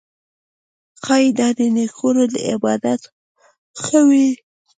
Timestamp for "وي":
4.09-4.27